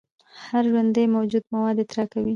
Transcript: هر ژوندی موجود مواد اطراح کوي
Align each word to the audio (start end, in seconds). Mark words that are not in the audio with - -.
هر 0.47 0.63
ژوندی 0.71 1.03
موجود 1.15 1.43
مواد 1.51 1.77
اطراح 1.81 2.07
کوي 2.13 2.29